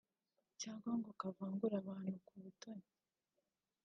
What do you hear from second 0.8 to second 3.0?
ngo kavangure abantu ku ubutoni